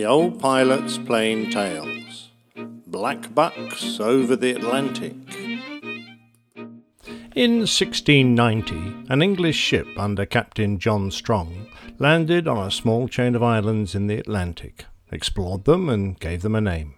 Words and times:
The 0.00 0.06
Old 0.06 0.40
Pilot's 0.40 0.96
Plain 0.96 1.50
Tales 1.50 2.30
Black 2.86 3.34
Bucks 3.34 4.00
over 4.00 4.34
the 4.34 4.52
Atlantic. 4.52 5.12
In 7.36 7.58
1690, 7.66 9.04
an 9.10 9.20
English 9.20 9.58
ship 9.58 9.86
under 9.98 10.24
Captain 10.24 10.78
John 10.78 11.10
Strong 11.10 11.68
landed 11.98 12.48
on 12.48 12.66
a 12.66 12.70
small 12.70 13.08
chain 13.08 13.34
of 13.34 13.42
islands 13.42 13.94
in 13.94 14.06
the 14.06 14.16
Atlantic, 14.16 14.86
explored 15.12 15.64
them, 15.64 15.90
and 15.90 16.18
gave 16.18 16.40
them 16.40 16.54
a 16.54 16.62
name. 16.62 16.94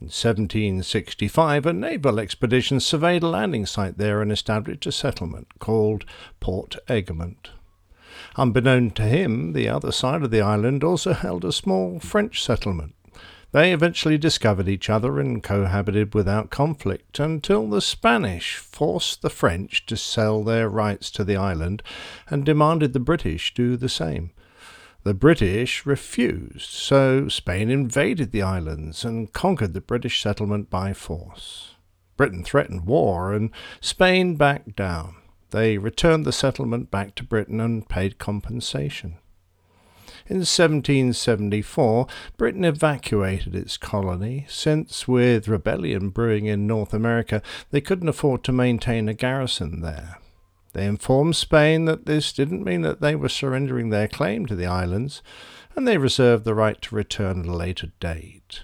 In 0.00 0.06
1765, 0.06 1.66
a 1.66 1.72
naval 1.74 2.18
expedition 2.18 2.80
surveyed 2.80 3.24
a 3.24 3.28
landing 3.28 3.66
site 3.66 3.98
there 3.98 4.22
and 4.22 4.32
established 4.32 4.86
a 4.86 4.92
settlement 4.92 5.58
called 5.58 6.06
Port 6.40 6.76
Egmont. 6.88 7.50
Unbeknown 8.36 8.90
to 8.92 9.02
him, 9.02 9.52
the 9.52 9.68
other 9.68 9.92
side 9.92 10.22
of 10.22 10.30
the 10.30 10.40
island 10.40 10.82
also 10.82 11.12
held 11.12 11.44
a 11.44 11.52
small 11.52 12.00
French 12.00 12.42
settlement. 12.42 12.94
They 13.52 13.72
eventually 13.74 14.16
discovered 14.16 14.66
each 14.66 14.88
other 14.88 15.20
and 15.20 15.42
cohabited 15.42 16.14
without 16.14 16.48
conflict 16.48 17.20
until 17.20 17.68
the 17.68 17.82
Spanish 17.82 18.56
forced 18.56 19.20
the 19.20 19.28
French 19.28 19.84
to 19.86 19.96
sell 19.96 20.42
their 20.42 20.70
rights 20.70 21.10
to 21.10 21.24
the 21.24 21.36
island 21.36 21.82
and 22.28 22.46
demanded 22.46 22.94
the 22.94 23.00
British 23.00 23.52
do 23.52 23.76
the 23.76 23.90
same. 23.90 24.30
The 25.04 25.14
British 25.14 25.84
refused, 25.84 26.70
so 26.70 27.28
Spain 27.28 27.70
invaded 27.70 28.32
the 28.32 28.42
islands 28.42 29.04
and 29.04 29.32
conquered 29.32 29.74
the 29.74 29.80
British 29.80 30.22
settlement 30.22 30.70
by 30.70 30.94
force. 30.94 31.74
Britain 32.16 32.44
threatened 32.44 32.86
war, 32.86 33.34
and 33.34 33.50
Spain 33.80 34.36
backed 34.36 34.76
down. 34.76 35.16
They 35.52 35.76
returned 35.76 36.24
the 36.24 36.32
settlement 36.32 36.90
back 36.90 37.14
to 37.14 37.24
Britain 37.24 37.60
and 37.60 37.86
paid 37.86 38.18
compensation. 38.18 39.18
In 40.26 40.38
1774, 40.38 42.06
Britain 42.38 42.64
evacuated 42.64 43.54
its 43.54 43.76
colony, 43.76 44.46
since, 44.48 45.06
with 45.06 45.48
rebellion 45.48 46.08
brewing 46.08 46.46
in 46.46 46.66
North 46.66 46.94
America, 46.94 47.42
they 47.70 47.82
couldn't 47.82 48.08
afford 48.08 48.42
to 48.44 48.52
maintain 48.52 49.08
a 49.08 49.14
garrison 49.14 49.82
there. 49.82 50.18
They 50.72 50.86
informed 50.86 51.36
Spain 51.36 51.84
that 51.84 52.06
this 52.06 52.32
didn't 52.32 52.64
mean 52.64 52.80
that 52.82 53.02
they 53.02 53.14
were 53.14 53.28
surrendering 53.28 53.90
their 53.90 54.08
claim 54.08 54.46
to 54.46 54.54
the 54.54 54.66
islands, 54.66 55.22
and 55.76 55.86
they 55.86 55.98
reserved 55.98 56.44
the 56.44 56.54
right 56.54 56.80
to 56.80 56.94
return 56.94 57.40
at 57.40 57.46
a 57.46 57.54
later 57.54 57.92
date. 58.00 58.62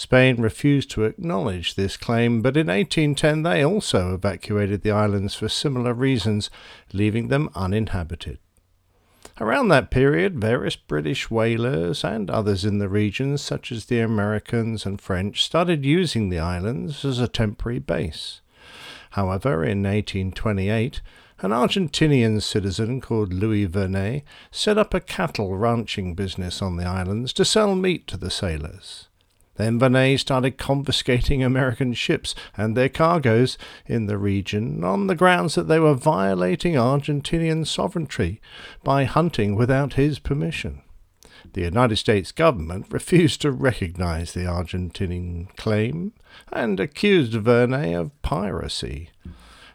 Spain 0.00 0.40
refused 0.40 0.90
to 0.90 1.04
acknowledge 1.04 1.74
this 1.74 1.98
claim, 1.98 2.40
but 2.40 2.56
in 2.56 2.68
1810 2.68 3.42
they 3.42 3.62
also 3.62 4.14
evacuated 4.14 4.80
the 4.80 4.90
islands 4.90 5.34
for 5.34 5.46
similar 5.46 5.92
reasons, 5.92 6.48
leaving 6.94 7.28
them 7.28 7.50
uninhabited. 7.54 8.38
Around 9.38 9.68
that 9.68 9.90
period, 9.90 10.40
various 10.40 10.74
British 10.74 11.30
whalers 11.30 12.02
and 12.02 12.30
others 12.30 12.64
in 12.64 12.78
the 12.78 12.88
region, 12.88 13.36
such 13.36 13.70
as 13.70 13.84
the 13.84 14.00
Americans 14.00 14.86
and 14.86 14.98
French, 14.98 15.44
started 15.44 15.84
using 15.84 16.30
the 16.30 16.38
islands 16.38 17.04
as 17.04 17.18
a 17.18 17.28
temporary 17.28 17.78
base. 17.78 18.40
However, 19.10 19.62
in 19.62 19.82
1828, 19.82 21.02
an 21.40 21.50
Argentinian 21.50 22.40
citizen 22.40 23.02
called 23.02 23.34
Louis 23.34 23.66
Vernet 23.66 24.22
set 24.50 24.78
up 24.78 24.94
a 24.94 25.00
cattle 25.00 25.58
ranching 25.58 26.14
business 26.14 26.62
on 26.62 26.78
the 26.78 26.86
islands 26.86 27.34
to 27.34 27.44
sell 27.44 27.76
meat 27.76 28.06
to 28.06 28.16
the 28.16 28.30
sailors. 28.30 29.09
Then 29.60 29.78
Vernet 29.78 30.18
started 30.18 30.56
confiscating 30.56 31.44
American 31.44 31.92
ships 31.92 32.34
and 32.56 32.74
their 32.74 32.88
cargoes 32.88 33.58
in 33.84 34.06
the 34.06 34.16
region 34.16 34.82
on 34.82 35.06
the 35.06 35.14
grounds 35.14 35.54
that 35.54 35.68
they 35.68 35.78
were 35.78 35.92
violating 35.92 36.76
Argentinian 36.76 37.66
sovereignty 37.66 38.40
by 38.82 39.04
hunting 39.04 39.56
without 39.56 39.94
his 39.94 40.18
permission. 40.18 40.80
The 41.52 41.60
United 41.60 41.96
States 41.96 42.32
government 42.32 42.86
refused 42.88 43.42
to 43.42 43.50
recognize 43.50 44.32
the 44.32 44.46
Argentinian 44.46 45.54
claim 45.58 46.14
and 46.50 46.80
accused 46.80 47.34
Vernet 47.34 47.94
of 47.94 48.22
piracy. 48.22 49.10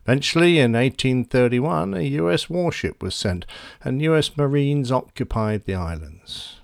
Eventually, 0.04 0.58
in 0.58 0.72
1831, 0.72 1.94
a 1.94 2.02
U.S. 2.02 2.50
warship 2.50 3.04
was 3.04 3.14
sent, 3.14 3.46
and 3.84 4.02
U.S. 4.02 4.36
Marines 4.36 4.92
occupied 4.92 5.66
the 5.66 5.76
islands. 5.76 6.56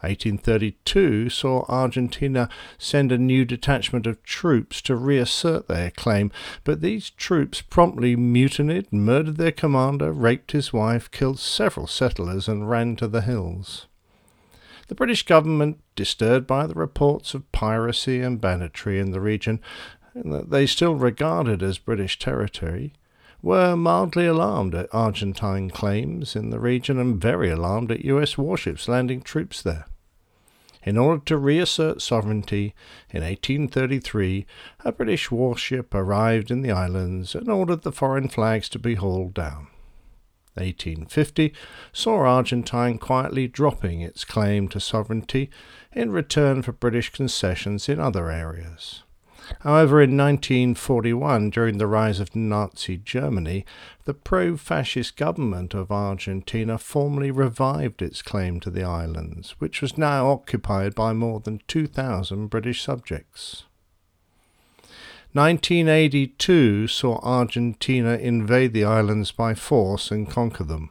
1832 0.00 1.28
saw 1.28 1.64
Argentina 1.68 2.48
send 2.78 3.10
a 3.10 3.18
new 3.18 3.44
detachment 3.44 4.06
of 4.06 4.22
troops 4.22 4.80
to 4.82 4.94
reassert 4.94 5.66
their 5.66 5.90
claim, 5.90 6.30
but 6.62 6.80
these 6.80 7.10
troops 7.10 7.60
promptly 7.60 8.14
mutinied, 8.14 8.92
murdered 8.92 9.36
their 9.36 9.52
commander, 9.52 10.12
raped 10.12 10.52
his 10.52 10.72
wife, 10.72 11.10
killed 11.10 11.40
several 11.40 11.86
settlers, 11.86 12.48
and 12.48 12.70
ran 12.70 12.94
to 12.96 13.08
the 13.08 13.22
hills. 13.22 13.86
The 14.86 14.94
British 14.94 15.24
government, 15.24 15.80
disturbed 15.96 16.46
by 16.46 16.66
the 16.66 16.74
reports 16.74 17.34
of 17.34 17.50
piracy 17.52 18.20
and 18.20 18.40
banditry 18.40 18.98
in 18.98 19.10
the 19.10 19.20
region, 19.20 19.60
that 20.14 20.50
they 20.50 20.66
still 20.66 20.94
regarded 20.94 21.62
as 21.62 21.78
British 21.78 22.18
territory, 22.18 22.92
were 23.42 23.76
mildly 23.76 24.26
alarmed 24.26 24.74
at 24.74 24.92
Argentine 24.92 25.70
claims 25.70 26.34
in 26.34 26.50
the 26.50 26.58
region 26.58 26.98
and 26.98 27.20
very 27.20 27.50
alarmed 27.50 27.92
at 27.92 28.04
US 28.04 28.36
warships 28.36 28.88
landing 28.88 29.22
troops 29.22 29.62
there. 29.62 29.86
In 30.82 30.96
order 30.96 31.22
to 31.26 31.36
reassert 31.36 32.00
sovereignty, 32.00 32.74
in 33.10 33.22
1833 33.22 34.46
a 34.84 34.92
British 34.92 35.30
warship 35.30 35.94
arrived 35.94 36.50
in 36.50 36.62
the 36.62 36.72
islands 36.72 37.34
and 37.34 37.48
ordered 37.48 37.82
the 37.82 37.92
foreign 37.92 38.28
flags 38.28 38.68
to 38.70 38.78
be 38.78 38.94
hauled 38.94 39.34
down. 39.34 39.68
1850 40.54 41.52
saw 41.92 42.20
Argentine 42.20 42.98
quietly 42.98 43.46
dropping 43.46 44.00
its 44.00 44.24
claim 44.24 44.68
to 44.68 44.80
sovereignty 44.80 45.50
in 45.92 46.10
return 46.10 46.62
for 46.62 46.72
British 46.72 47.10
concessions 47.10 47.88
in 47.88 48.00
other 48.00 48.30
areas. 48.30 49.02
However, 49.60 50.02
in 50.02 50.16
1941, 50.16 51.50
during 51.50 51.78
the 51.78 51.86
rise 51.86 52.20
of 52.20 52.36
Nazi 52.36 52.96
Germany, 52.96 53.64
the 54.04 54.14
pro 54.14 54.56
fascist 54.56 55.16
government 55.16 55.74
of 55.74 55.90
Argentina 55.90 56.78
formally 56.78 57.30
revived 57.30 58.02
its 58.02 58.22
claim 58.22 58.60
to 58.60 58.70
the 58.70 58.84
islands, 58.84 59.54
which 59.58 59.82
was 59.82 59.98
now 59.98 60.30
occupied 60.30 60.94
by 60.94 61.12
more 61.12 61.40
than 61.40 61.60
2,000 61.68 62.48
British 62.48 62.82
subjects. 62.82 63.64
1982 65.32 66.86
saw 66.88 67.20
Argentina 67.22 68.14
invade 68.14 68.72
the 68.72 68.84
islands 68.84 69.30
by 69.30 69.54
force 69.54 70.10
and 70.10 70.30
conquer 70.30 70.64
them. 70.64 70.90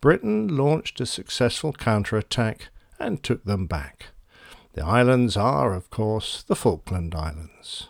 Britain 0.00 0.56
launched 0.56 1.00
a 1.00 1.06
successful 1.06 1.72
counterattack 1.72 2.68
and 3.00 3.22
took 3.22 3.44
them 3.44 3.66
back. 3.66 4.13
The 4.74 4.84
islands 4.84 5.36
are, 5.36 5.72
of 5.72 5.88
course, 5.90 6.42
the 6.42 6.56
Falkland 6.56 7.14
Islands. 7.14 7.88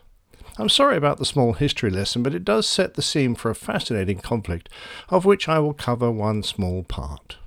I'm 0.58 0.68
sorry 0.68 0.96
about 0.96 1.18
the 1.18 1.24
small 1.24 1.54
history 1.54 1.90
lesson, 1.90 2.22
but 2.22 2.34
it 2.34 2.44
does 2.44 2.66
set 2.66 2.94
the 2.94 3.02
scene 3.02 3.34
for 3.34 3.50
a 3.50 3.54
fascinating 3.54 4.18
conflict, 4.18 4.68
of 5.08 5.24
which 5.24 5.48
I 5.48 5.58
will 5.58 5.74
cover 5.74 6.10
one 6.10 6.42
small 6.42 6.84
part. 6.84 7.38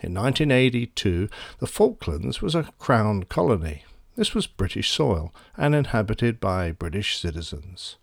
In 0.00 0.12
1982, 0.14 1.28
the 1.60 1.66
Falklands 1.66 2.42
was 2.42 2.56
a 2.56 2.68
crown 2.80 3.22
colony. 3.22 3.84
This 4.16 4.34
was 4.34 4.48
British 4.48 4.90
soil 4.90 5.32
and 5.56 5.74
inhabited 5.74 6.40
by 6.40 6.72
British 6.72 7.18
citizens. 7.18 7.96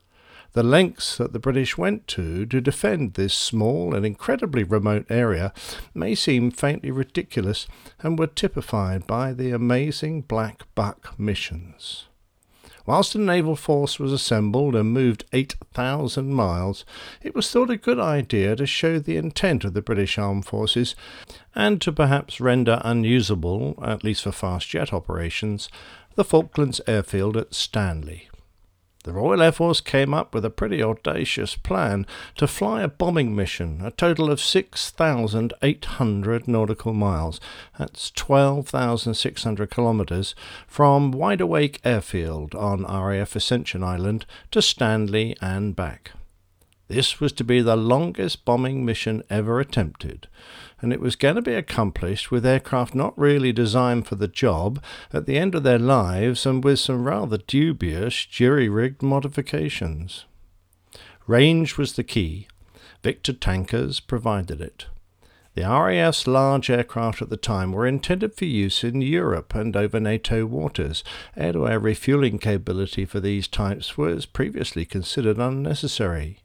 The 0.53 0.63
lengths 0.63 1.17
that 1.17 1.31
the 1.31 1.39
British 1.39 1.77
went 1.77 2.07
to 2.09 2.45
to 2.47 2.59
defend 2.61 3.13
this 3.13 3.33
small 3.33 3.93
and 3.93 4.05
incredibly 4.05 4.63
remote 4.63 5.05
area 5.09 5.53
may 5.93 6.15
seem 6.15 6.49
faintly 6.49 6.89
ridiculous 6.89 7.67
and 8.01 8.17
were 8.17 8.27
typified 8.27 9.05
by 9.05 9.33
the 9.33 9.51
amazing 9.51 10.21
Black 10.21 10.63
Buck 10.73 11.19
missions. 11.19 12.05
Whilst 12.89 13.13
a 13.13 13.19
naval 13.19 13.55
force 13.55 13.99
was 13.99 14.11
assembled 14.11 14.75
and 14.75 14.91
moved 14.91 15.25
8,000 15.31 16.33
miles, 16.33 16.85
it 17.21 17.35
was 17.35 17.51
thought 17.51 17.69
a 17.69 17.77
good 17.77 17.99
idea 17.99 18.55
to 18.55 18.65
show 18.65 18.97
the 18.97 19.17
intent 19.17 19.63
of 19.63 19.75
the 19.75 19.81
British 19.83 20.17
Armed 20.17 20.47
Forces 20.47 20.95
and 21.53 21.79
to 21.81 21.91
perhaps 21.91 22.41
render 22.41 22.81
unusable, 22.83 23.77
at 23.85 24.03
least 24.03 24.23
for 24.23 24.31
fast 24.31 24.69
jet 24.69 24.91
operations, 24.91 25.69
the 26.15 26.23
Falklands 26.23 26.81
airfield 26.87 27.37
at 27.37 27.53
Stanley. 27.53 28.28
The 29.05 29.13
Royal 29.13 29.41
Air 29.41 29.53
Force 29.53 29.79
came 29.79 30.13
up 30.13 30.33
with 30.33 30.43
a 30.43 30.49
pretty 30.49 30.83
audacious 30.83 31.55
plan 31.55 32.05
to 32.35 32.47
fly 32.47 32.81
a 32.81 32.89
bombing 32.89 33.33
mission, 33.33 33.79
a 33.81 33.91
total 33.91 34.29
of 34.29 34.41
6,800 34.41 36.47
nautical 36.49 36.93
miles, 36.93 37.39
that's 37.77 38.11
12,600 38.11 39.71
kilometres, 39.71 40.35
from 40.67 41.11
Wide 41.11 41.39
Awake 41.39 41.79
Airfield 41.85 42.53
on 42.53 42.83
RAF 42.83 43.37
Ascension 43.37 43.85
Island 43.85 44.25
to 44.51 44.61
Stanley 44.61 45.37
and 45.41 45.77
back. 45.77 46.11
This 46.89 47.19
was 47.19 47.31
to 47.33 47.43
be 47.43 47.61
the 47.61 47.75
longest 47.75 48.45
bombing 48.45 48.83
mission 48.83 49.21
ever 49.29 49.59
attempted, 49.59 50.27
and 50.81 50.91
it 50.91 50.99
was 50.99 51.15
going 51.15 51.35
to 51.35 51.41
be 51.41 51.53
accomplished 51.53 52.31
with 52.31 52.43
aircraft 52.43 52.95
not 52.95 53.15
really 53.15 53.53
designed 53.53 54.07
for 54.07 54.15
the 54.15 54.27
job 54.27 54.83
at 55.13 55.27
the 55.27 55.37
end 55.37 55.53
of 55.53 55.61
their 55.61 55.77
lives 55.77 56.47
and 56.47 56.63
with 56.63 56.79
some 56.79 57.05
rather 57.05 57.37
dubious 57.37 58.25
jury 58.25 58.67
rigged 58.67 59.03
modifications. 59.03 60.25
Range 61.27 61.77
was 61.77 61.93
the 61.93 62.03
key. 62.03 62.47
Victor 63.03 63.33
tankers 63.33 63.99
provided 63.99 64.59
it. 64.59 64.87
The 65.53 65.61
RAF's 65.61 66.25
large 66.25 66.71
aircraft 66.71 67.21
at 67.21 67.29
the 67.29 67.37
time 67.37 67.71
were 67.71 67.85
intended 67.85 68.33
for 68.33 68.45
use 68.45 68.83
in 68.83 69.03
Europe 69.03 69.53
and 69.53 69.75
over 69.75 69.99
NATO 69.99 70.47
waters. 70.47 71.03
Air 71.37 71.53
to 71.53 71.67
air 71.67 71.79
refueling 71.79 72.39
capability 72.39 73.05
for 73.05 73.19
these 73.19 73.47
types 73.47 73.95
was 73.95 74.25
previously 74.25 74.85
considered 74.85 75.37
unnecessary. 75.37 76.39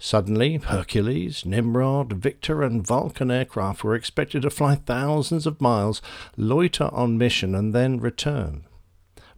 Suddenly, 0.00 0.58
Hercules, 0.58 1.44
Nimrod, 1.44 2.12
Victor, 2.12 2.62
and 2.62 2.86
Vulcan 2.86 3.32
aircraft 3.32 3.82
were 3.82 3.96
expected 3.96 4.42
to 4.42 4.50
fly 4.50 4.76
thousands 4.76 5.44
of 5.44 5.60
miles, 5.60 6.00
loiter 6.36 6.88
on 6.94 7.18
mission, 7.18 7.52
and 7.52 7.74
then 7.74 7.98
return. 7.98 8.64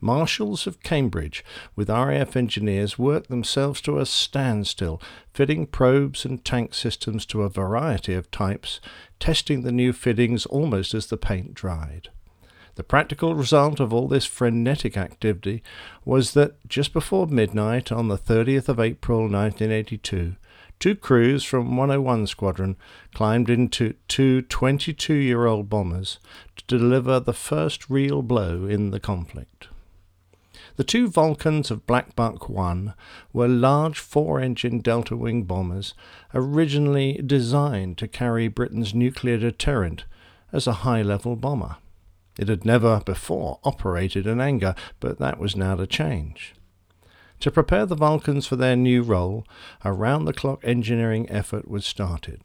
Marshalls 0.02 0.66
of 0.66 0.82
Cambridge, 0.82 1.42
with 1.76 1.88
RAF 1.88 2.36
engineers, 2.36 2.98
worked 2.98 3.30
themselves 3.30 3.80
to 3.82 3.98
a 3.98 4.06
standstill, 4.06 5.00
fitting 5.32 5.66
probes 5.66 6.26
and 6.26 6.44
tank 6.44 6.74
systems 6.74 7.24
to 7.26 7.42
a 7.42 7.48
variety 7.48 8.14
of 8.14 8.30
types, 8.30 8.80
testing 9.18 9.62
the 9.62 9.72
new 9.72 9.94
fittings 9.94 10.44
almost 10.46 10.92
as 10.92 11.06
the 11.06 11.16
paint 11.16 11.54
dried. 11.54 12.08
The 12.76 12.84
practical 12.84 13.34
result 13.34 13.80
of 13.80 13.92
all 13.92 14.08
this 14.08 14.24
frenetic 14.26 14.96
activity 14.96 15.62
was 16.04 16.32
that 16.32 16.66
just 16.68 16.92
before 16.92 17.26
midnight 17.26 17.90
on 17.90 18.08
the 18.08 18.18
30th 18.18 18.68
of 18.68 18.80
April 18.80 19.22
1982, 19.22 20.36
two 20.80 20.96
crews 20.96 21.44
from 21.44 21.76
101 21.76 22.26
Squadron 22.26 22.76
climbed 23.14 23.50
into 23.50 23.94
two 24.08 24.42
22 24.42 25.14
year 25.14 25.44
old 25.46 25.68
bombers 25.68 26.18
to 26.56 26.64
deliver 26.78 27.20
the 27.20 27.34
first 27.34 27.88
real 27.90 28.22
blow 28.22 28.66
in 28.66 28.90
the 28.90 28.98
conflict. 28.98 29.68
The 30.76 30.84
two 30.84 31.08
Vulcans 31.08 31.70
of 31.70 31.86
Black 31.86 32.16
Buck 32.16 32.48
1 32.48 32.94
were 33.34 33.48
large 33.48 33.98
four 33.98 34.40
engine 34.40 34.78
delta 34.78 35.14
wing 35.14 35.42
bombers 35.42 35.92
originally 36.34 37.20
designed 37.24 37.98
to 37.98 38.08
carry 38.08 38.48
Britain's 38.48 38.94
nuclear 38.94 39.36
deterrent 39.36 40.06
as 40.52 40.66
a 40.66 40.80
high 40.84 41.02
level 41.02 41.36
bomber. 41.36 41.76
It 42.38 42.48
had 42.48 42.64
never 42.64 43.02
before 43.04 43.60
operated 43.64 44.26
in 44.26 44.40
anger, 44.40 44.74
but 45.00 45.18
that 45.18 45.38
was 45.38 45.54
now 45.54 45.74
to 45.74 45.86
change. 45.86 46.54
To 47.40 47.50
prepare 47.50 47.86
the 47.86 47.96
Vulcans 47.96 48.46
for 48.46 48.56
their 48.56 48.76
new 48.76 49.02
role, 49.02 49.46
a 49.82 49.92
round 49.92 50.28
the 50.28 50.32
clock 50.32 50.60
engineering 50.62 51.28
effort 51.30 51.68
was 51.68 51.86
started. 51.86 52.42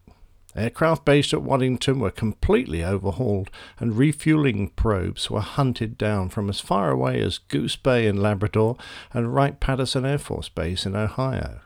Aircraft 0.56 1.04
based 1.04 1.34
at 1.34 1.42
Waddington 1.42 2.00
were 2.00 2.12
completely 2.12 2.82
overhauled, 2.82 3.52
and 3.78 3.98
refueling 3.98 4.70
probes 4.70 5.30
were 5.30 5.42
hunted 5.42 5.98
down 5.98 6.30
from 6.30 6.50
as 6.50 6.62
far 6.62 6.92
away 6.92 7.20
as 7.20 7.40
Goose 7.40 7.76
Bay 7.76 8.08
in 8.08 8.22
Labrador 8.22 8.78
and 9.12 9.36
Wright 9.36 9.60
Patterson 9.60 10.06
Air 10.06 10.18
Force 10.18 10.48
Base 10.48 10.86
in 10.86 10.96
Ohio. 10.96 11.60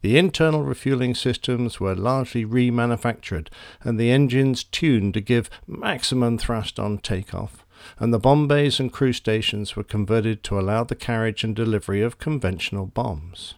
The 0.00 0.16
internal 0.16 0.62
refueling 0.62 1.16
systems 1.16 1.80
were 1.80 1.96
largely 1.96 2.46
remanufactured 2.46 3.48
and 3.82 3.98
the 3.98 4.12
engines 4.12 4.62
tuned 4.62 5.14
to 5.14 5.20
give 5.20 5.50
maximum 5.66 6.38
thrust 6.38 6.78
on 6.78 6.98
takeoff, 6.98 7.64
and 7.98 8.12
the 8.12 8.18
bomb 8.18 8.48
bays 8.48 8.80
and 8.80 8.92
crew 8.92 9.12
stations 9.12 9.76
were 9.76 9.84
converted 9.84 10.42
to 10.44 10.58
allow 10.58 10.84
the 10.84 10.94
carriage 10.94 11.44
and 11.44 11.54
delivery 11.54 12.02
of 12.02 12.18
conventional 12.18 12.86
bombs. 12.86 13.54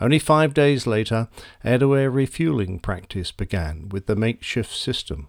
Only 0.00 0.18
five 0.18 0.52
days 0.52 0.86
later, 0.86 1.28
air 1.64 1.78
to 1.78 1.96
air 1.96 2.10
refueling 2.10 2.78
practice 2.78 3.32
began 3.32 3.88
with 3.88 4.06
the 4.06 4.16
makeshift 4.16 4.74
system. 4.74 5.28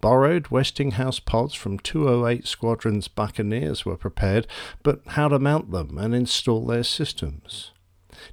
Borrowed 0.00 0.48
Westinghouse 0.48 1.18
pods 1.18 1.54
from 1.54 1.78
208 1.78 2.46
Squadron's 2.46 3.08
Buccaneers 3.08 3.84
were 3.84 3.96
prepared, 3.96 4.46
but 4.82 5.00
how 5.08 5.28
to 5.28 5.38
mount 5.38 5.72
them 5.72 5.98
and 5.98 6.14
install 6.14 6.66
their 6.66 6.84
systems. 6.84 7.72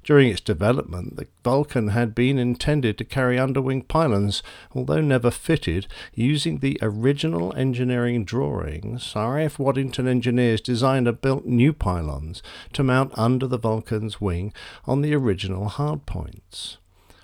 During 0.04 0.28
its 0.28 0.40
development, 0.40 1.16
the 1.16 1.26
Vulcan 1.44 1.88
had 1.88 2.14
been 2.14 2.38
intended 2.38 2.98
to 2.98 3.04
carry 3.04 3.38
underwing 3.38 3.82
pylons, 3.82 4.42
although 4.74 5.00
never 5.00 5.30
fitted. 5.30 5.86
Using 6.14 6.58
the 6.58 6.78
original 6.82 7.54
engineering 7.56 8.24
drawings, 8.24 9.12
RAF 9.14 9.58
Waddington 9.58 10.08
engineers 10.08 10.60
designed 10.60 11.08
and 11.08 11.20
built 11.20 11.46
new 11.46 11.72
pylons 11.72 12.42
to 12.72 12.82
mount 12.82 13.12
under 13.16 13.46
the 13.46 13.58
Vulcan's 13.58 14.20
wing 14.20 14.52
on 14.84 15.02
the 15.02 15.14
original 15.14 15.68
hardpoints. 15.68 16.78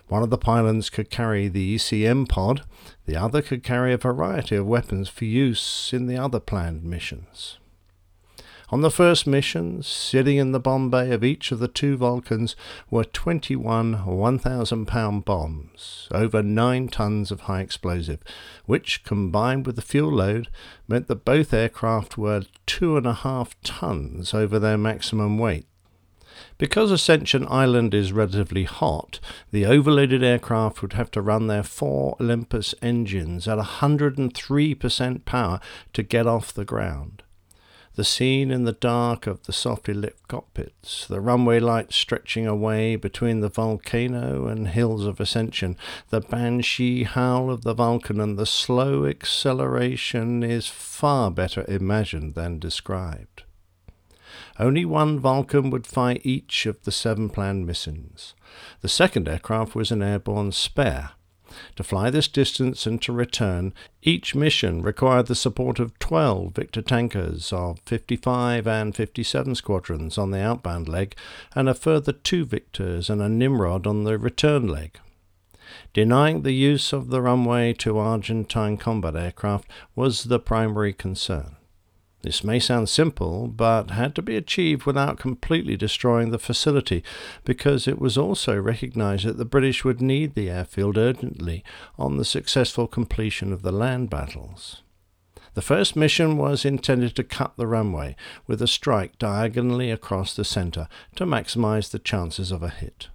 One 0.08 0.22
of 0.22 0.30
the 0.30 0.38
pylons 0.38 0.90
could 0.90 1.08
carry 1.08 1.48
the 1.48 1.76
ECM 1.76 2.28
pod, 2.28 2.64
the 3.06 3.16
other 3.16 3.40
could 3.40 3.62
carry 3.62 3.94
a 3.94 3.96
variety 3.96 4.56
of 4.56 4.66
weapons 4.66 5.08
for 5.08 5.24
use 5.24 5.90
in 5.92 6.06
the 6.06 6.18
other 6.18 6.38
planned 6.38 6.84
missions. 6.84 7.58
On 8.72 8.80
the 8.80 8.90
first 8.90 9.26
mission, 9.26 9.82
sitting 9.82 10.38
in 10.38 10.52
the 10.52 10.58
bomb 10.58 10.88
bay 10.88 11.10
of 11.10 11.22
each 11.22 11.52
of 11.52 11.58
the 11.58 11.69
two 11.69 11.94
Vulcans, 11.98 12.56
were 12.90 13.04
21 13.04 14.06
1,000 14.06 14.86
pound 14.86 15.26
bombs, 15.26 16.08
over 16.10 16.42
9 16.42 16.88
tons 16.88 17.30
of 17.30 17.42
high 17.42 17.60
explosive, 17.60 18.20
which, 18.64 19.04
combined 19.04 19.66
with 19.66 19.76
the 19.76 19.82
fuel 19.82 20.10
load, 20.10 20.48
meant 20.88 21.06
that 21.08 21.26
both 21.26 21.52
aircraft 21.52 22.16
were 22.16 22.44
2.5 22.66 23.52
tons 23.62 24.32
over 24.32 24.58
their 24.58 24.78
maximum 24.78 25.36
weight. 25.36 25.66
Because 26.56 26.90
Ascension 26.90 27.46
Island 27.50 27.92
is 27.92 28.10
relatively 28.10 28.64
hot, 28.64 29.20
the 29.50 29.66
overloaded 29.66 30.24
aircraft 30.24 30.80
would 30.80 30.94
have 30.94 31.10
to 31.10 31.20
run 31.20 31.46
their 31.46 31.62
four 31.62 32.16
Olympus 32.19 32.74
engines 32.80 33.46
at 33.46 33.58
103% 33.58 35.24
power 35.26 35.60
to 35.92 36.02
get 36.02 36.26
off 36.26 36.54
the 36.54 36.64
ground. 36.64 37.22
The 37.94 38.04
scene 38.04 38.50
in 38.50 38.64
the 38.64 38.72
dark 38.72 39.26
of 39.26 39.42
the 39.42 39.52
softly 39.52 39.92
lit 39.92 40.16
cockpits, 40.26 41.06
the 41.06 41.20
runway 41.20 41.60
lights 41.60 41.94
stretching 41.94 42.46
away 42.46 42.96
between 42.96 43.40
the 43.40 43.50
volcano 43.50 44.46
and 44.46 44.68
hills 44.68 45.04
of 45.04 45.20
ascension, 45.20 45.76
the 46.08 46.22
banshee 46.22 47.02
howl 47.02 47.50
of 47.50 47.64
the 47.64 47.74
Vulcan, 47.74 48.18
and 48.18 48.38
the 48.38 48.46
slow 48.46 49.04
acceleration 49.04 50.42
is 50.42 50.66
far 50.68 51.30
better 51.30 51.66
imagined 51.68 52.34
than 52.34 52.58
described. 52.58 53.42
Only 54.58 54.86
one 54.86 55.20
Vulcan 55.20 55.68
would 55.68 55.86
fly 55.86 56.18
each 56.22 56.64
of 56.64 56.82
the 56.84 56.92
seven 56.92 57.28
planned 57.28 57.66
missions. 57.66 58.34
The 58.80 58.88
second 58.88 59.28
aircraft 59.28 59.74
was 59.74 59.90
an 59.90 60.02
airborne 60.02 60.52
spare 60.52 61.10
to 61.76 61.82
fly 61.82 62.10
this 62.10 62.28
distance 62.28 62.87
and 62.87 63.00
to 63.02 63.12
return, 63.12 63.72
each 64.02 64.34
mission 64.34 64.82
required 64.82 65.26
the 65.26 65.34
support 65.34 65.78
of 65.78 65.99
12 65.99 66.54
Victor 66.54 66.82
tankers 66.82 67.52
of 67.52 67.81
55 67.81 68.66
and 68.66 68.94
57 68.94 69.54
squadrons 69.54 70.19
on 70.19 70.31
the 70.31 70.40
outbound 70.40 70.88
leg, 70.88 71.14
and 71.54 71.69
a 71.69 71.75
further 71.75 72.12
two 72.12 72.44
Victors 72.44 73.08
and 73.08 73.22
a 73.22 73.28
Nimrod 73.28 73.87
on 73.87 74.04
the 74.04 74.19
return 74.19 74.66
leg. 74.66 74.99
Denying 75.93 76.43
the 76.43 76.52
use 76.52 76.93
of 76.93 77.08
the 77.08 77.22
runway 77.22 77.72
to 77.75 77.98
Argentine 77.98 78.76
combat 78.76 79.17
aircraft 79.17 79.69
was 79.94 80.24
the 80.24 80.38
primary 80.38 80.93
concern. 80.93 81.56
This 82.22 82.44
may 82.44 82.60
sound 82.60 82.88
simple, 82.88 83.48
but 83.48 83.91
had 83.91 84.14
to 84.14 84.22
be 84.22 84.36
achieved 84.36 84.84
without 84.84 85.19
completely 85.19 85.76
destroying 85.76 86.31
the 86.31 86.38
facility, 86.38 87.02
because 87.44 87.88
it 87.88 88.00
was 88.00 88.17
also 88.17 88.56
recognized 88.56 89.26
that 89.26 89.38
the 89.38 89.44
British 89.44 89.84
would 89.84 90.00
need 90.00 90.34
the 90.34 90.48
airfield 90.48 90.96
urgently 90.96 91.64
on 91.98 92.17
the 92.17 92.24
successful 92.24 92.86
completion 92.86 93.52
of 93.52 93.62
the 93.62 93.72
land 93.72 94.08
battles. 94.08 94.82
The 95.55 95.62
first 95.62 95.96
mission 95.96 96.38
was 96.38 96.64
intended 96.64 97.17
to 97.17 97.24
cut 97.24 97.56
the 97.56 97.67
runway 97.67 98.14
with 98.46 98.62
a 98.62 98.69
strike 98.69 99.19
diagonally 99.19 99.91
across 99.91 100.34
the 100.34 100.44
center 100.44 100.88
to 101.17 101.26
maximize 101.26 101.91
the 101.91 101.98
chances 101.98 102.52
of 102.52 102.62
a 102.62 102.70
hit. 102.70 103.08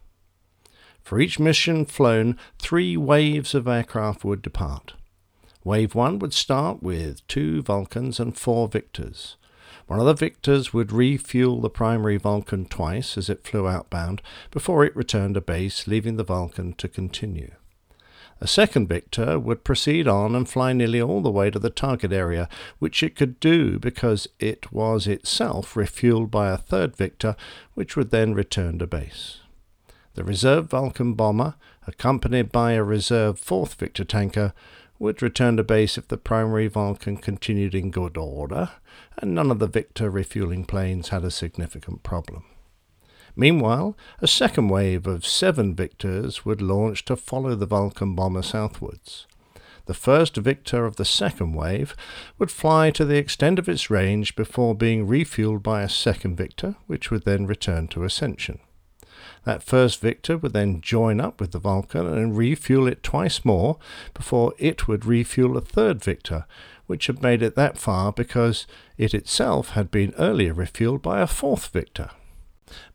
For 1.02 1.22
each 1.22 1.40
mission 1.40 1.86
flown, 1.86 2.38
three 2.60 2.98
waves 2.98 3.56
of 3.56 3.70
aircraft 3.70 4.26
would 4.26 4.42
depart. 4.42 4.96
Wave 5.64 5.96
1 5.96 6.20
would 6.20 6.34
start 6.34 6.82
with 6.82 7.26
two 7.28 7.62
Vulcans 7.62 8.20
and 8.20 8.38
four 8.38 8.68
Victors. 8.68 9.38
One 9.88 10.00
of 10.00 10.06
the 10.06 10.14
Victors 10.14 10.74
would 10.74 10.92
refuel 10.92 11.62
the 11.62 11.70
primary 11.70 12.18
Vulcan 12.18 12.66
twice 12.66 13.18
as 13.18 13.30
it 13.30 13.46
flew 13.46 13.68
outbound 13.68 14.22
before 14.52 14.84
it 14.84 14.96
returned 14.96 15.36
to 15.36 15.42
base, 15.42 15.88
leaving 15.88 16.18
the 16.18 16.24
Vulcan 16.24 16.74
to 16.74 16.88
continue. 16.88 17.52
A 18.40 18.48
second 18.48 18.88
Victor 18.88 19.40
would 19.40 19.64
proceed 19.64 20.08
on 20.08 20.36
and 20.36 20.48
fly 20.48 20.72
nearly 20.72 21.02
all 21.02 21.22
the 21.22 21.32
way 21.32 21.50
to 21.50 21.58
the 21.58 21.72
target 21.72 22.14
area, 22.14 22.48
which 22.78 23.02
it 23.02 23.16
could 23.16 23.40
do 23.40 23.80
because 23.80 24.28
it 24.40 24.72
was 24.72 25.08
itself 25.08 25.74
refueled 25.74 26.30
by 26.30 26.50
a 26.50 26.58
third 26.58 26.96
Victor, 26.96 27.36
which 27.74 27.96
would 27.96 28.12
then 28.12 28.36
return 28.36 28.78
to 28.78 28.86
base. 28.86 29.40
The 30.14 30.24
reserve 30.24 30.70
Vulcan 30.70 31.14
bomber, 31.14 31.56
accompanied 31.88 32.52
by 32.52 32.74
a 32.74 32.84
reserve 32.84 33.40
fourth 33.40 33.76
Victor 33.76 34.04
tanker, 34.04 34.54
would 35.00 35.22
return 35.22 35.58
to 35.58 35.64
base 35.64 35.98
if 35.98 36.08
the 36.08 36.18
primary 36.18 36.68
Vulcan 36.68 37.18
continued 37.18 37.76
in 37.76 37.92
good 37.92 38.18
order, 38.18 38.72
and 39.18 39.36
none 39.36 39.52
of 39.52 39.60
the 39.60 39.68
Victor 39.68 40.10
refueling 40.10 40.66
planes 40.66 41.10
had 41.10 41.24
a 41.24 41.32
significant 41.32 42.04
problem. 42.04 42.44
Meanwhile, 43.36 43.96
a 44.20 44.28
second 44.28 44.70
wave 44.70 45.06
of 45.06 45.26
seven 45.26 45.76
Victors 45.76 46.44
would 46.44 46.62
launch 46.62 47.06
to 47.06 47.16
follow 47.16 47.54
the 47.54 47.68
Vulcan 47.68 48.16
bomber 48.16 48.42
southwards. 48.42 49.28
The 49.86 49.94
first 49.94 50.36
Victor 50.36 50.86
of 50.86 50.98
the 50.98 51.06
second 51.06 51.54
wave 51.54 51.96
would 52.40 52.52
fly 52.52 52.92
to 52.92 53.06
the 53.06 53.18
extent 53.18 53.58
of 53.58 53.70
its 53.70 53.90
range 53.90 54.36
before 54.36 54.76
being 54.76 55.08
refueled 55.08 55.64
by 55.64 55.82
a 55.82 55.90
second 55.90 56.36
Victor, 56.36 56.76
which 56.88 57.10
would 57.10 57.24
then 57.24 57.46
return 57.46 57.88
to 57.90 58.04
Ascension. 58.04 58.60
That 59.48 59.64
first 59.64 60.02
Victor 60.02 60.38
would 60.38 60.52
then 60.52 60.82
join 60.82 61.22
up 61.22 61.40
with 61.40 61.54
the 61.54 61.60
Vulcan 61.60 62.06
and 62.06 62.36
refuel 62.36 62.86
it 62.86 63.02
twice 63.02 63.46
more 63.46 63.78
before 64.14 64.54
it 64.58 64.90
would 64.90 65.06
refuel 65.06 65.56
a 65.56 65.62
third 65.62 66.04
Victor, 66.04 66.46
which 66.86 67.08
had 67.08 67.22
made 67.22 67.42
it 67.42 67.56
that 67.56 67.78
far 67.78 68.12
because 68.12 68.68
it 68.98 69.14
itself 69.14 69.70
had 69.70 69.90
been 69.90 70.14
earlier 70.18 70.54
refueled 70.54 71.02
by 71.02 71.22
a 71.22 71.28
fourth 71.28 71.68
Victor. 71.68 72.10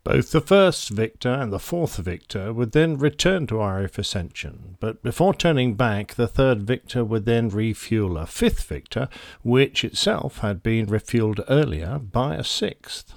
Both 0.05 0.33
the 0.33 0.43
first 0.43 0.91
Victor 0.91 1.31
and 1.31 1.51
the 1.51 1.59
fourth 1.59 1.97
Victor 1.97 2.53
would 2.53 2.73
then 2.73 2.99
return 2.99 3.47
to 3.47 3.57
RAF 3.57 3.97
Ascension, 3.97 4.77
but 4.79 5.03
before 5.03 5.33
turning 5.33 5.73
back, 5.75 6.17
the 6.17 6.29
third 6.29 6.65
Victor 6.65 7.03
would 7.03 7.25
then 7.25 7.49
refuel 7.49 8.19
a 8.19 8.27
fifth 8.27 8.65
Victor, 8.65 9.09
which 9.43 9.85
itself 9.85 10.41
had 10.41 10.63
been 10.63 10.85
refueled 10.85 11.43
earlier 11.49 11.99
by 11.99 12.35
a 12.35 12.45
sixth. 12.45 13.15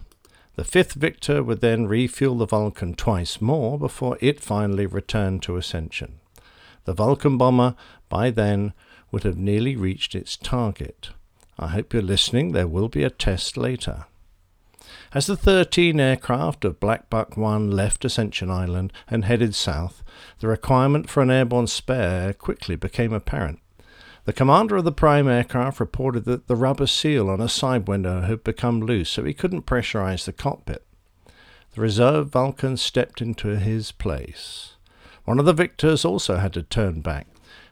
The 0.55 0.63
fifth 0.63 0.93
Victor 0.93 1.43
would 1.43 1.59
then 1.59 1.85
refuel 1.85 2.37
the 2.37 2.45
Vulcan 2.45 2.95
twice 2.95 3.41
more 3.41 3.77
before 3.77 4.17
it 4.21 4.39
finally 4.39 4.85
returned 4.85 5.43
to 5.43 5.57
Ascension. 5.57 6.19
The 6.85 6.93
Vulcan 6.93 7.37
bomber, 7.37 7.75
by 8.07 8.31
then, 8.31 8.73
would 9.11 9.23
have 9.23 9.37
nearly 9.37 9.75
reached 9.75 10.15
its 10.15 10.37
target. 10.37 11.09
I 11.59 11.67
hope 11.67 11.93
you're 11.93 12.01
listening, 12.01 12.51
there 12.51 12.67
will 12.67 12.87
be 12.87 13.03
a 13.03 13.09
test 13.09 13.57
later. 13.57 14.05
As 15.13 15.25
the 15.25 15.37
13 15.37 15.99
aircraft 15.99 16.63
of 16.63 16.79
Black 16.79 17.09
Buck 17.09 17.35
1 17.35 17.71
left 17.71 18.05
Ascension 18.05 18.49
Island 18.49 18.93
and 19.09 19.25
headed 19.25 19.55
south, 19.55 20.03
the 20.39 20.47
requirement 20.47 21.09
for 21.09 21.23
an 21.23 21.31
airborne 21.31 21.67
spare 21.67 22.33
quickly 22.33 22.75
became 22.75 23.13
apparent. 23.13 23.59
The 24.25 24.33
commander 24.33 24.75
of 24.77 24.85
the 24.85 24.91
prime 24.91 25.27
aircraft 25.27 25.79
reported 25.79 26.25
that 26.25 26.47
the 26.47 26.55
rubber 26.55 26.87
seal 26.87 27.29
on 27.29 27.39
a 27.39 27.47
side 27.47 27.87
window 27.87 28.21
had 28.21 28.43
become 28.43 28.81
loose, 28.81 29.11
so 29.11 29.23
he 29.23 29.35
couldn't 29.35 29.67
pressurize 29.67 30.25
the 30.25 30.33
cockpit. 30.33 30.83
The 31.75 31.81
reserve 31.81 32.29
Vulcan 32.29 32.77
stepped 32.77 33.21
into 33.21 33.59
his 33.59 33.91
place. 33.91 34.77
One 35.25 35.37
of 35.37 35.45
the 35.45 35.53
Victors 35.53 36.03
also 36.03 36.37
had 36.37 36.53
to 36.53 36.63
turn 36.63 37.01
back. 37.01 37.27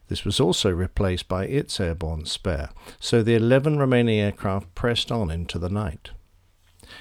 This 0.10 0.26
was 0.26 0.40
also 0.40 0.70
replaced 0.70 1.28
by 1.28 1.46
its 1.46 1.80
airborne 1.80 2.26
spare, 2.26 2.70
so 3.00 3.24
the 3.24 3.34
11 3.34 3.80
remaining 3.80 4.20
aircraft 4.20 4.76
pressed 4.76 5.12
on 5.12 5.32
into 5.32 5.58
the 5.58 5.70
night. 5.70 6.12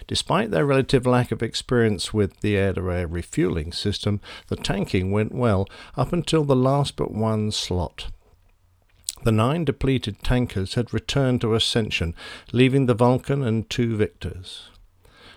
Despite 0.07 0.51
their 0.51 0.65
relative 0.65 1.07
lack 1.07 1.31
of 1.31 1.43
experience 1.43 2.15
with 2.15 2.41
the 2.41 2.57
air 2.57 2.73
to 2.73 2.91
air 2.91 3.07
refueling 3.07 3.73
system, 3.73 4.23
the 4.49 4.57
tanking 4.57 5.11
went 5.11 5.35
well 5.35 5.69
up 5.95 6.15
until 6.15 6.45
the 6.45 6.57
last 6.57 6.97
but 6.97 7.13
one 7.13 7.51
slot. 7.51 8.07
The 9.25 9.33
nine 9.33 9.65
depleted 9.65 10.23
tankers 10.25 10.75
had 10.75 10.93
returned 10.93 11.41
to 11.43 11.55
Ascension, 11.55 12.15
leaving 12.53 12.87
the 12.87 12.95
Vulcan 12.95 13.45
and 13.45 13.71
two 13.71 13.97
Victors. 13.97 14.71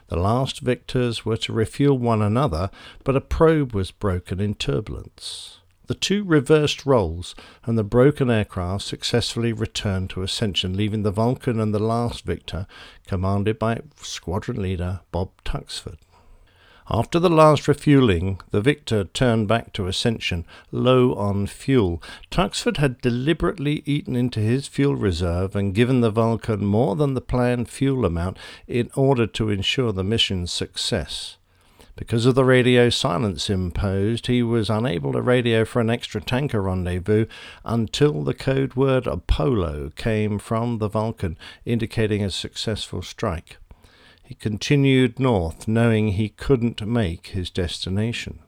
The 0.08 0.16
last 0.16 0.62
Victors 0.62 1.24
were 1.24 1.38
to 1.38 1.54
refuel 1.54 1.98
one 1.98 2.22
another, 2.22 2.72
but 3.04 3.16
a 3.16 3.22
probe 3.22 3.74
was 3.74 3.92
broken 3.92 4.40
in 4.40 4.56
turbulence. 4.56 5.60
The 5.86 5.94
two 5.94 6.24
reversed 6.24 6.88
roles, 6.88 7.36
and 7.64 7.78
the 7.78 7.84
broken 7.84 8.32
aircraft 8.32 8.86
successfully 8.86 9.54
returned 9.54 10.10
to 10.12 10.24
Ascension, 10.24 10.76
leaving 10.76 11.04
the 11.04 11.12
Vulcan 11.12 11.60
and 11.60 11.72
the 11.74 11.80
last 11.80 12.26
Victor 12.26 12.66
commanded 13.06 13.60
by 13.60 13.82
squadron 14.02 14.62
leader 14.62 15.02
Bob 15.12 15.30
Tuxford. 15.44 15.98
After 16.88 17.18
the 17.20 17.32
last 17.32 17.68
refueling, 17.68 18.40
the 18.52 18.62
Victor 18.62 19.06
turned 19.06 19.48
back 19.48 19.74
to 19.74 19.88
Ascension, 19.88 20.46
low 20.72 21.16
on 21.16 21.48
fuel. 21.48 22.00
Tuxford 22.30 22.78
had 22.78 23.02
deliberately 23.02 23.82
eaten 23.88 24.16
into 24.16 24.40
his 24.40 24.68
fuel 24.68 24.96
reserve 24.96 25.56
and 25.56 25.74
given 25.74 26.02
the 26.02 26.12
Vulcan 26.12 26.64
more 26.64 26.96
than 26.96 27.16
the 27.16 27.22
planned 27.22 27.70
fuel 27.70 28.06
amount 28.06 28.38
in 28.68 28.92
order 28.94 29.26
to 29.26 29.50
ensure 29.50 29.92
the 29.92 30.04
mission's 30.04 30.52
success. 30.52 31.38
Because 31.96 32.28
of 32.28 32.36
the 32.36 32.46
radio 32.46 32.90
silence 32.90 33.50
imposed, 33.50 34.28
he 34.28 34.44
was 34.44 34.70
unable 34.70 35.14
to 35.14 35.22
radio 35.22 35.66
for 35.66 35.80
an 35.80 35.90
extra 35.90 36.22
tanker 36.22 36.62
rendezvous 36.62 37.26
until 37.64 38.22
the 38.22 38.34
code 38.36 38.76
word 38.76 39.08
Apollo 39.08 39.94
came 39.96 40.38
from 40.38 40.78
the 40.78 40.90
Vulcan, 40.90 41.36
indicating 41.66 42.24
a 42.24 42.30
successful 42.30 43.02
strike. 43.02 43.58
He 44.26 44.34
continued 44.34 45.20
north, 45.20 45.68
knowing 45.68 46.10
he 46.10 46.30
couldn't 46.30 46.86
make 46.86 47.28
his 47.28 47.52
destination. 47.52 48.40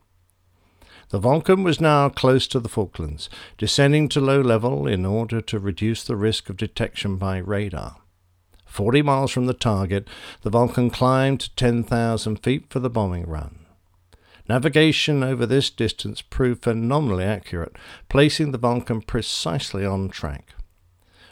The 1.09 1.19
Vulcan 1.19 1.63
was 1.63 1.79
now 1.79 2.09
close 2.09 2.47
to 2.47 2.59
the 2.59 2.67
Falklands, 2.67 3.29
descending 3.59 4.09
to 4.09 4.19
low 4.19 4.41
level 4.41 4.87
in 4.87 5.05
order 5.05 5.39
to 5.39 5.59
reduce 5.59 6.03
the 6.03 6.15
risk 6.15 6.49
of 6.49 6.57
detection 6.57 7.17
by 7.17 7.37
radar. 7.37 7.97
Forty 8.65 9.03
miles 9.03 9.31
from 9.31 9.45
the 9.45 9.53
target, 9.53 10.07
the 10.41 10.49
Vulcan 10.49 10.89
climbed 10.89 11.41
to 11.41 11.55
10,000 11.55 12.37
feet 12.37 12.65
for 12.69 12.79
the 12.79 12.89
bombing 12.89 13.27
run. 13.27 13.59
Navigation 14.49 15.23
over 15.23 15.45
this 15.45 15.69
distance 15.69 16.21
proved 16.21 16.63
phenomenally 16.63 17.23
accurate, 17.23 17.75
placing 18.09 18.51
the 18.51 18.57
Vulcan 18.57 19.01
precisely 19.01 19.85
on 19.85 20.09
track. 20.09 20.55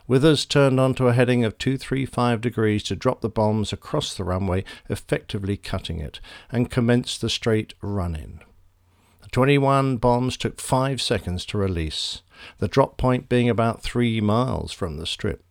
Withers 0.07 0.45
turned 0.45 0.79
onto 0.79 1.07
a 1.07 1.13
heading 1.13 1.43
of 1.43 1.57
235 1.57 2.39
degrees 2.39 2.83
to 2.83 2.95
drop 2.95 3.21
the 3.21 3.29
bombs 3.29 3.74
across 3.74 4.13
the 4.13 4.24
runway, 4.24 4.63
effectively 4.88 5.57
cutting 5.57 6.00
it, 6.00 6.19
and 6.51 6.69
commenced 6.69 7.21
the 7.21 7.29
straight 7.29 7.74
run 7.81 8.15
in. 8.15 8.39
The 9.24 9.29
21 9.29 9.97
bombs 9.97 10.38
took 10.38 10.62
five 10.62 11.01
seconds 11.01 11.45
to 11.47 11.57
release, 11.57 12.21
the 12.59 12.67
drop 12.67 12.97
point 12.97 13.29
being 13.29 13.50
about 13.50 13.81
three 13.81 14.21
miles 14.21 14.71
from 14.71 14.97
the 14.97 15.07
strip. 15.07 15.43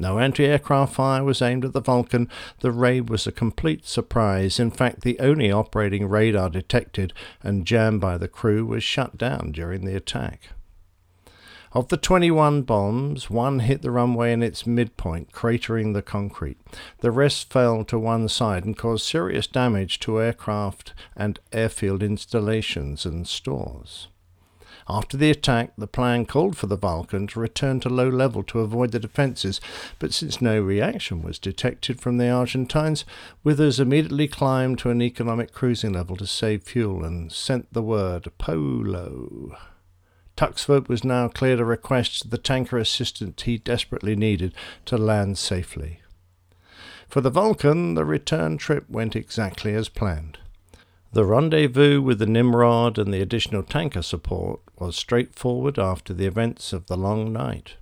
No 0.00 0.20
anti 0.20 0.46
aircraft 0.46 0.94
fire 0.94 1.24
was 1.24 1.42
aimed 1.42 1.64
at 1.64 1.72
the 1.72 1.80
Vulcan. 1.80 2.28
The 2.60 2.70
raid 2.70 3.10
was 3.10 3.26
a 3.26 3.32
complete 3.32 3.84
surprise. 3.84 4.60
In 4.60 4.70
fact, 4.70 5.00
the 5.00 5.18
only 5.18 5.50
operating 5.50 6.08
radar 6.08 6.50
detected 6.50 7.12
and 7.42 7.66
jammed 7.66 8.00
by 8.00 8.16
the 8.16 8.28
crew 8.28 8.64
was 8.64 8.84
shut 8.84 9.18
down 9.18 9.50
during 9.50 9.84
the 9.84 9.96
attack. 9.96 10.50
Of 11.72 11.88
the 11.88 11.98
21 11.98 12.62
bombs, 12.62 13.28
one 13.28 13.60
hit 13.60 13.82
the 13.82 13.90
runway 13.90 14.32
in 14.32 14.42
its 14.42 14.66
midpoint, 14.66 15.32
cratering 15.32 15.92
the 15.92 16.00
concrete. 16.00 16.56
The 17.00 17.10
rest 17.10 17.52
fell 17.52 17.84
to 17.84 17.98
one 17.98 18.28
side 18.28 18.64
and 18.64 18.76
caused 18.76 19.04
serious 19.04 19.46
damage 19.46 20.00
to 20.00 20.20
aircraft 20.20 20.94
and 21.14 21.38
airfield 21.52 22.02
installations 22.02 23.04
and 23.04 23.28
stores. 23.28 24.08
After 24.88 25.18
the 25.18 25.30
attack, 25.30 25.72
the 25.76 25.86
plan 25.86 26.24
called 26.24 26.56
for 26.56 26.66
the 26.66 26.76
Vulcan 26.76 27.26
to 27.28 27.40
return 27.40 27.80
to 27.80 27.90
low 27.90 28.08
level 28.08 28.42
to 28.44 28.60
avoid 28.60 28.92
the 28.92 28.98
defences, 28.98 29.60
but 29.98 30.14
since 30.14 30.40
no 30.40 30.62
reaction 30.62 31.20
was 31.20 31.38
detected 31.38 32.00
from 32.00 32.16
the 32.16 32.30
Argentines, 32.30 33.04
Withers 33.44 33.78
immediately 33.78 34.26
climbed 34.26 34.78
to 34.78 34.90
an 34.90 35.02
economic 35.02 35.52
cruising 35.52 35.92
level 35.92 36.16
to 36.16 36.26
save 36.26 36.62
fuel 36.62 37.04
and 37.04 37.30
sent 37.30 37.70
the 37.74 37.82
word 37.82 38.26
Apollo. 38.26 39.58
Tuxford 40.38 40.88
was 40.88 41.02
now 41.02 41.26
clear 41.26 41.56
to 41.56 41.64
request 41.64 42.30
the 42.30 42.38
tanker 42.38 42.78
assistance 42.78 43.42
he 43.42 43.58
desperately 43.58 44.14
needed 44.14 44.54
to 44.84 44.96
land 44.96 45.36
safely. 45.36 46.00
For 47.08 47.20
the 47.20 47.28
Vulcan, 47.28 47.94
the 47.94 48.04
return 48.04 48.56
trip 48.56 48.88
went 48.88 49.16
exactly 49.16 49.74
as 49.74 49.88
planned. 49.88 50.38
The 51.12 51.24
rendezvous 51.24 52.00
with 52.00 52.20
the 52.20 52.26
Nimrod 52.26 52.98
and 52.98 53.12
the 53.12 53.20
additional 53.20 53.64
tanker 53.64 54.00
support 54.00 54.60
was 54.78 54.94
straightforward 54.94 55.76
after 55.76 56.14
the 56.14 56.26
events 56.26 56.72
of 56.72 56.86
the 56.86 56.96
long 56.96 57.32
night. 57.32 57.74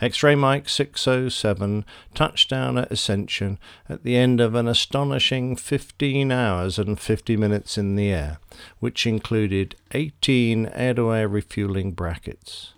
X-ray 0.00 0.34
Mike 0.34 0.66
607 0.68 1.84
touched 2.14 2.48
down 2.48 2.78
at 2.78 2.90
Ascension 2.90 3.58
at 3.86 4.02
the 4.02 4.16
end 4.16 4.40
of 4.40 4.54
an 4.54 4.66
astonishing 4.66 5.56
15 5.56 6.32
hours 6.32 6.78
and 6.78 6.98
50 6.98 7.36
minutes 7.36 7.76
in 7.76 7.96
the 7.96 8.10
air, 8.10 8.38
which 8.78 9.06
included 9.06 9.76
18 9.92 10.66
air-to-air 10.72 11.28
refueling 11.28 11.92
brackets. 11.92 12.72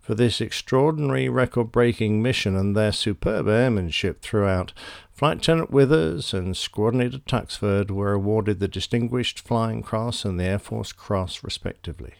For 0.00 0.16
this 0.16 0.40
extraordinary 0.40 1.28
record-breaking 1.28 2.20
mission 2.20 2.56
and 2.56 2.76
their 2.76 2.92
superb 2.92 3.48
airmanship 3.48 4.20
throughout, 4.22 4.72
Flight 5.12 5.38
Lieutenant 5.38 5.70
Withers 5.70 6.34
and 6.34 6.56
Squadron 6.56 7.00
Leader 7.00 7.18
Tuxford 7.18 7.90
were 7.90 8.12
awarded 8.12 8.60
the 8.60 8.68
Distinguished 8.68 9.40
Flying 9.40 9.82
Cross 9.82 10.24
and 10.24 10.38
the 10.38 10.44
Air 10.44 10.58
Force 10.58 10.92
Cross, 10.92 11.42
respectively. 11.42 12.14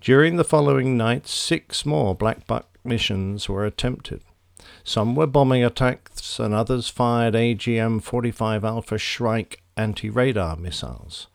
During 0.00 0.36
the 0.36 0.44
following 0.44 0.96
night, 0.96 1.26
six 1.26 1.86
more 1.86 2.14
Black 2.14 2.46
Buck 2.46 2.73
missions 2.84 3.48
were 3.48 3.64
attempted. 3.64 4.22
Some 4.82 5.14
were 5.14 5.26
bombing 5.26 5.64
attacks, 5.64 6.38
and 6.38 6.54
others 6.54 6.88
fired 6.88 7.34
AGM 7.34 8.02
45 8.02 8.64
Alpha 8.64 8.98
Shrike 8.98 9.62
anti 9.76 10.10
radar 10.10 10.56
missiles. 10.56 11.28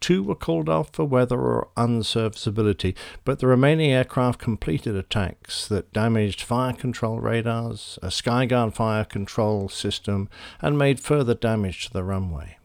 Two 0.00 0.22
were 0.22 0.34
called 0.34 0.68
off 0.68 0.90
for 0.92 1.04
weather 1.04 1.40
or 1.40 1.68
unserviceability, 1.76 2.94
but 3.24 3.38
the 3.38 3.46
remaining 3.46 3.90
aircraft 3.90 4.38
completed 4.38 4.94
attacks 4.94 5.66
that 5.68 5.92
damaged 5.92 6.42
fire 6.42 6.72
control 6.72 7.18
radars, 7.18 7.98
a 8.02 8.08
Skyguard 8.08 8.74
fire 8.74 9.04
control 9.04 9.68
system, 9.68 10.28
and 10.60 10.78
made 10.78 11.00
further 11.00 11.34
damage 11.34 11.86
to 11.86 11.92
the 11.92 12.04
runway. 12.04 12.58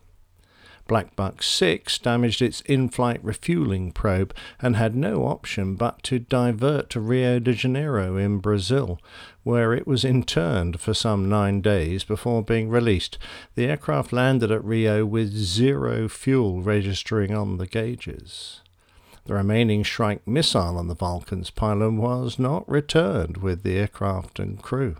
Black 0.91 1.15
Buck 1.15 1.41
6 1.41 1.99
damaged 1.99 2.41
its 2.41 2.59
in 2.65 2.89
flight 2.89 3.23
refueling 3.23 3.93
probe 3.93 4.35
and 4.59 4.75
had 4.75 4.93
no 4.93 5.23
option 5.23 5.75
but 5.75 6.03
to 6.03 6.19
divert 6.19 6.89
to 6.89 6.99
Rio 6.99 7.39
de 7.39 7.53
Janeiro 7.53 8.17
in 8.17 8.39
Brazil, 8.39 8.99
where 9.43 9.73
it 9.73 9.87
was 9.87 10.03
interned 10.03 10.81
for 10.81 10.93
some 10.93 11.29
nine 11.29 11.61
days 11.61 12.03
before 12.03 12.43
being 12.43 12.67
released. 12.67 13.17
The 13.55 13.67
aircraft 13.67 14.11
landed 14.11 14.51
at 14.51 14.65
Rio 14.65 15.05
with 15.05 15.31
zero 15.31 16.09
fuel 16.09 16.61
registering 16.61 17.33
on 17.33 17.55
the 17.57 17.67
gauges. 17.67 18.59
The 19.23 19.35
remaining 19.35 19.83
Shrike 19.83 20.27
missile 20.27 20.77
on 20.77 20.89
the 20.89 20.93
Vulcan's 20.93 21.51
pylon 21.51 21.99
was 21.99 22.37
not 22.37 22.69
returned 22.69 23.37
with 23.37 23.63
the 23.63 23.77
aircraft 23.77 24.39
and 24.39 24.61
crew. 24.61 24.97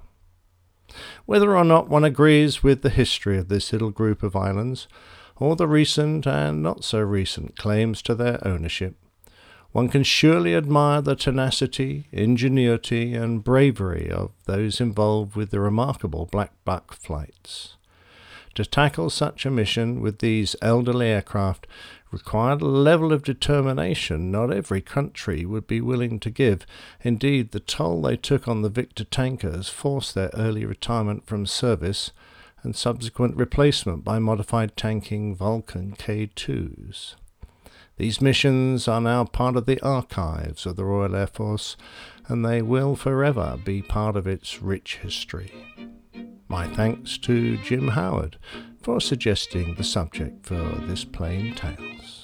Whether 1.26 1.58
or 1.58 1.66
not 1.66 1.90
one 1.90 2.06
agrees 2.06 2.64
with 2.64 2.82
the 2.82 2.90
history 2.90 3.38
of 3.38 3.50
this 3.50 3.74
little 3.74 3.92
group 3.92 4.24
of 4.24 4.38
islands, 4.38 4.88
or 5.42 5.56
the 5.56 5.68
recent 5.68 6.28
and 6.28 6.62
not 6.62 6.84
so 6.84 7.00
recent 7.00 7.58
claims 7.58 8.04
to 8.04 8.14
their 8.14 8.40
ownership, 8.48 8.96
one 9.72 9.90
can 9.90 10.04
surely 10.04 10.56
admire 10.56 11.02
the 11.02 11.16
tenacity, 11.16 12.06
ingenuity, 12.12 13.16
and 13.16 13.44
bravery 13.44 14.08
of 14.12 14.30
those 14.46 14.80
involved 14.80 15.36
with 15.36 15.50
the 15.50 15.60
remarkable 15.60 16.28
Black 16.32 16.52
Buck 16.64 16.94
flights. 16.94 17.76
To 18.54 18.66
tackle 18.66 19.10
such 19.10 19.46
a 19.46 19.50
mission 19.50 20.00
with 20.00 20.20
these 20.20 20.56
elderly 20.62 21.08
aircraft 21.08 21.66
required 22.12 22.62
a 22.62 22.66
level 22.66 23.12
of 23.12 23.24
determination 23.24 24.30
not 24.30 24.54
every 24.54 24.82
country 24.82 25.46
would 25.46 25.66
be 25.66 25.82
willing 25.82 26.20
to 26.20 26.30
give. 26.30 26.68
Indeed, 27.02 27.52
the 27.52 27.62
toll 27.62 28.02
they 28.04 28.18
took 28.18 28.48
on 28.48 28.62
the 28.62 28.70
Victor 28.70 29.06
tankers 29.06 29.70
forced 29.70 30.14
their 30.14 30.30
early 30.36 30.66
retirement 30.66 31.26
from 31.26 31.48
service 31.48 32.12
and 32.64 32.76
subsequent 32.76 33.36
replacement 33.36 34.04
by 34.04 34.20
modified 34.20 34.76
tanking 34.78 35.36
Vulcan 35.36 35.94
K2s. 35.94 37.16
These 37.98 38.22
missions 38.22 38.88
are 38.88 39.02
now 39.02 39.26
part 39.26 39.56
of 39.56 39.66
the 39.66 39.80
archives 39.82 40.66
of 40.66 40.76
the 40.76 40.86
Royal 40.86 41.16
Air 41.16 41.28
Force, 41.28 41.78
and 42.28 42.46
they 42.46 42.62
will 42.62 42.96
forever 42.96 43.60
be 43.64 43.82
part 43.82 44.16
of 44.16 44.26
its 44.26 44.62
rich 44.62 44.98
history. 45.04 45.54
My 46.48 46.68
thanks 46.68 47.18
to 47.20 47.58
Jim 47.58 47.90
Howard 47.90 48.38
for 48.82 49.00
suggesting 49.00 49.76
the 49.76 49.84
subject 49.84 50.46
for 50.46 50.64
this 50.88 51.06
plain 51.06 51.54
tales. 51.54 52.21